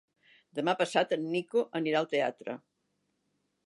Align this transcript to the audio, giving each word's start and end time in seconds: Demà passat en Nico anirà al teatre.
Demà 0.59 0.73
passat 0.79 1.13
en 1.19 1.29
Nico 1.35 1.63
anirà 1.83 2.03
al 2.03 2.11
teatre. 2.17 2.61